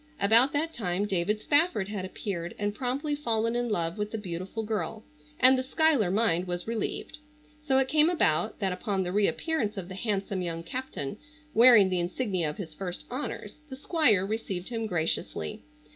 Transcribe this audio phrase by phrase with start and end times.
[0.19, 4.63] About that time David Spafford had appeared and promptly fallen in love with the beautiful
[4.63, 5.03] girl,
[5.39, 7.19] and the Schuyler mind was relieved.
[7.61, 11.17] So it came about that, upon the reappearance of the handsome young captain
[11.53, 15.61] wearing the insignia of his first honors, the Squire received him graciously.